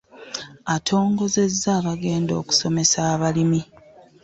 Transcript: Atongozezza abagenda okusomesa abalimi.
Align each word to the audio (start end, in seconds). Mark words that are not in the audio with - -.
Atongozezza 0.75 1.69
abagenda 1.79 2.33
okusomesa 2.41 2.97
abalimi. 3.13 3.61